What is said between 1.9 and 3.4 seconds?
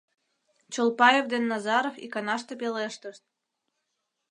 иканаште пелештышт.